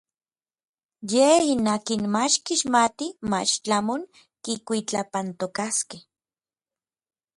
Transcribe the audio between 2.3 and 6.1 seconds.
kixmatij mach tlamon kikuitlapantokaskej.